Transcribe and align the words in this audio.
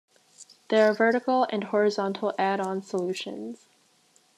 There 0.69 0.89
are 0.89 0.95
vertical 0.95 1.45
and 1.51 1.65
horizontal 1.65 2.33
add-on 2.39 2.81
solutions. 2.81 3.67